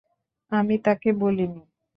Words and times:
আমি 0.51 0.75
তাকে 0.85 1.09
বলিনি। 1.13 1.61